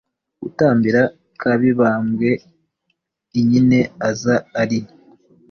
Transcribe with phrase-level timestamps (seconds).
[0.41, 1.01] gatambira
[1.39, 2.29] ka mibambwe
[3.39, 4.79] i nyine aza ari